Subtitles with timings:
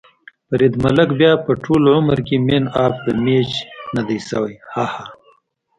[0.47, 3.51] فرید ملک بیا به ټول عمر کې مېن اف ده مېچ
[3.95, 5.05] ندی شوی.ههه